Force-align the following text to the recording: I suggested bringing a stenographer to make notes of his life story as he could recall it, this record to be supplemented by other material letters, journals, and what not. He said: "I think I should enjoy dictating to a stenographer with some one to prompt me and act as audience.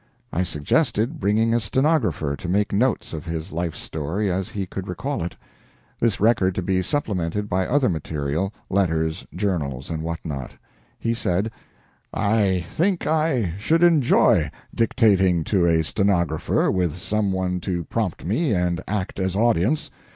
I 0.33 0.41
suggested 0.41 1.19
bringing 1.19 1.53
a 1.53 1.59
stenographer 1.59 2.35
to 2.35 2.49
make 2.49 2.73
notes 2.73 3.13
of 3.13 3.23
his 3.27 3.51
life 3.51 3.75
story 3.75 4.31
as 4.31 4.49
he 4.49 4.65
could 4.65 4.87
recall 4.87 5.21
it, 5.23 5.35
this 5.99 6.19
record 6.19 6.55
to 6.55 6.63
be 6.63 6.81
supplemented 6.81 7.47
by 7.47 7.67
other 7.67 7.87
material 7.87 8.51
letters, 8.67 9.27
journals, 9.35 9.91
and 9.91 10.01
what 10.01 10.17
not. 10.25 10.53
He 10.97 11.13
said: 11.13 11.51
"I 12.11 12.65
think 12.67 13.05
I 13.05 13.53
should 13.59 13.83
enjoy 13.83 14.49
dictating 14.73 15.43
to 15.43 15.67
a 15.67 15.83
stenographer 15.83 16.71
with 16.71 16.97
some 16.97 17.31
one 17.31 17.59
to 17.59 17.83
prompt 17.83 18.25
me 18.25 18.55
and 18.55 18.81
act 18.87 19.19
as 19.19 19.35
audience. 19.35 19.91